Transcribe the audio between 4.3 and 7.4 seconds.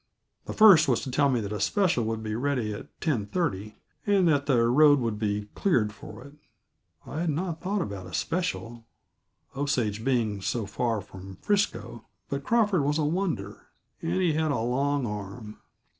the road would be cleared for it. I had